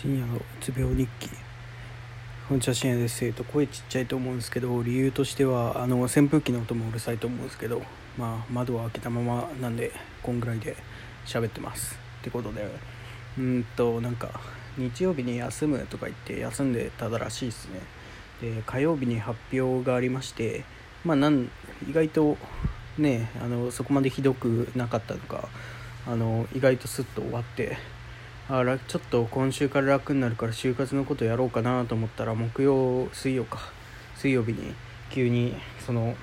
[0.00, 1.28] 深夜のうつ病日記。
[2.46, 3.24] こんにちは深夜です。
[3.24, 7.82] えっと声ちっちゃいと思うんですけど理由としてはあの扇風機の音もうるさいと思うんですけど
[8.16, 9.90] まあ窓は開けたままなんで
[10.22, 10.76] こんぐらいで
[11.26, 11.98] 喋ってます。
[12.20, 12.70] ってことで。
[13.38, 14.40] うんとなんか
[14.76, 17.80] 日曜日に休むとか言って休んでただらしいですね。
[18.40, 20.64] で火曜日に発表がありまして
[21.04, 21.50] まあなん
[21.90, 22.36] 意外と
[22.98, 25.48] ねあのそこまでひどくなかったのか
[26.06, 27.76] あの意外とスッと終わって
[28.48, 33.78] あらちょっと今週から楽になるから就活のことやろうかなと思ったら木曜水曜か。
[34.18, 34.74] 水曜日に
[35.10, 35.54] 急に
[35.86, 36.14] その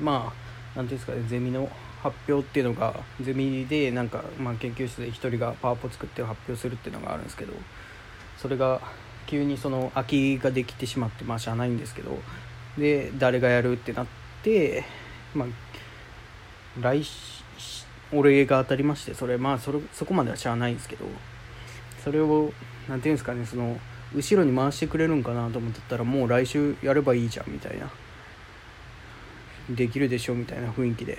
[0.00, 0.32] まあ
[0.74, 1.68] 何ていうんですかねゼミの
[2.02, 7.52] 発表っていうのがゼミでなんか、まあ、研究室で1人がパワポ作って発表するっていうのがあるんですけど
[8.38, 8.80] それが
[9.26, 12.18] 急にその空きができてしまってまあしゃあないんですけど
[12.78, 14.06] で誰がやるってなっ
[14.42, 14.84] て
[15.34, 15.48] まあ
[16.80, 17.04] 来
[18.12, 21.04] 俺が当たりましてそれまあそれそこまではしゃあないんですけど
[22.02, 22.52] それを
[22.88, 23.78] 何ていうんですかねその
[24.14, 27.90] 後ろに回してくれるんかなと思ってたらもう来週やればいいじゃんみたいな。
[29.70, 31.18] できるでしょみたいな雰囲気で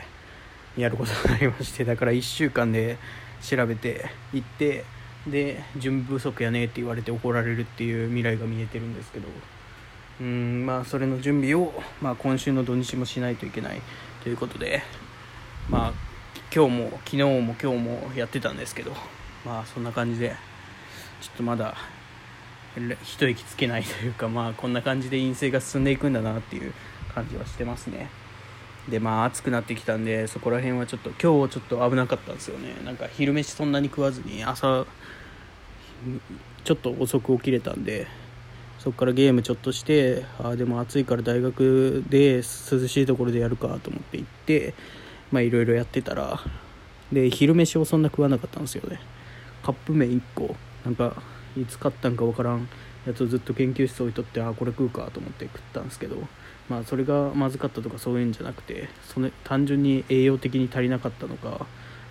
[0.76, 1.86] やることになりまして。
[1.86, 2.98] だから1週間で
[3.42, 4.84] 調べて行って
[5.26, 9.28] で準備不足やねって言われて怒られるっていう未来が見えてるんですけど。
[10.20, 13.82] うんまあそれの準備を、まあ、今週の土日もしないといけない。
[14.24, 14.84] ということで
[15.70, 15.94] まあ
[16.54, 18.92] 今日も昨日も今日もやってたんですけど。
[19.46, 20.51] まあそんな感じで。
[21.22, 21.78] ちょっとまだ
[23.04, 26.74] 一息つけないというかまあこんな感じで陰性が進んでいくんだなっていう
[27.14, 28.10] 感じはしてますね。
[28.90, 32.74] でまあ暑くなってきたんでそこら辺はちょっと今日ちょっと危なかったんですよね。
[32.84, 34.86] なんか昼飯そんなに食わずに朝
[36.64, 38.08] ちょっと遅く起きれたんで
[38.80, 44.74] そこからゲームちょっとしてあでも暑いから大学で涼しいところでやるかと思って行って
[45.32, 46.40] まあいろいろやってたら
[47.12, 49.00] で昼飯をそんな食わなかったんですよね。
[49.62, 50.56] カップ麺1個。
[50.86, 51.22] なんか
[51.58, 52.68] いつ買ったんか分からん
[53.06, 56.18] やつをずっと研究室置いとってあこれ食うかと思って食ったんですけど
[56.70, 61.66] まあそれがまずかったとかそういうんじゃなくてその単純に栄養的に足りなかったのか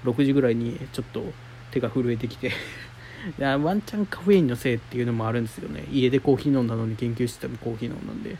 [0.04, 1.24] 6時ぐらいにちょっと
[1.70, 2.48] 手が震えてきて
[3.38, 5.84] いやワンチャンカフェインのせいっていうのもあるんですよね。
[5.92, 8.36] 家でコーヒー飲んだのに研究室でもコーヒー飲んだんで。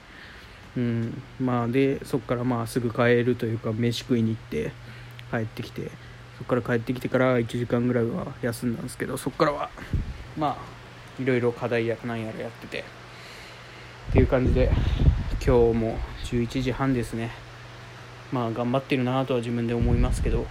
[0.76, 4.72] うんまあでそっからまあすぐ帰るというか飯食いに行って
[5.30, 5.90] 帰ってきて
[6.38, 9.70] そこから帰ってきてから1時間ぐらいは休んだんですけどそこからは
[10.36, 12.84] まあいろいろ課題やなんやらやってて
[14.10, 14.70] っていう感じで
[15.44, 17.30] 今日も11時半ですね
[18.32, 20.46] まあ頑張ってるなとは自分で思いますけど、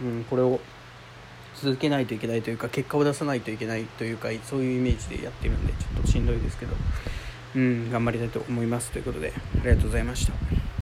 [0.00, 0.60] うん、これを
[1.54, 6.74] 続けないといけないというか結果を出さないといけないというかそういうイメージでやってるんでちょっとしんどいですけど、
[7.56, 10.61] うん、頑張りたいと思いますということでありがとうございました。